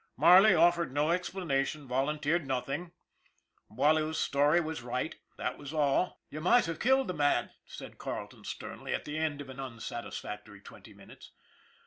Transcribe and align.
Marley 0.17 0.55
offered 0.55 0.91
no 0.91 1.11
explanation, 1.11 1.87
volunteered 1.87 2.47
nothing. 2.47 2.91
Boileau's 3.69 4.17
story 4.17 4.59
was 4.59 4.81
right 4.81 5.15
that 5.37 5.59
was 5.59 5.75
all." 5.75 6.17
You 6.31 6.41
might 6.41 6.65
have 6.65 6.79
killed 6.79 7.07
the 7.07 7.13
man," 7.13 7.51
said 7.67 7.99
Carleton 7.99 8.43
sternly, 8.43 8.95
at 8.95 9.05
the 9.05 9.19
end 9.19 9.41
of 9.41 9.49
an 9.49 9.59
unsatisfactory 9.59 10.61
twenty 10.61 10.95
minutes. 10.95 11.33